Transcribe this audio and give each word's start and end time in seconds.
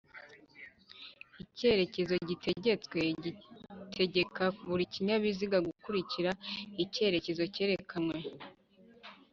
Icyerekezo 1.43 2.13
gitegetswe 2.29 2.99
gitegeka 3.23 4.43
buri 4.67 4.83
kinyabiziga 4.93 5.57
gukurikira 5.67 6.31
ikerekezo 6.83 7.43
kerekanywe 7.55 8.19